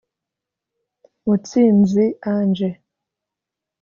Mutsinzi 1.23 2.05
Ange 2.31 2.69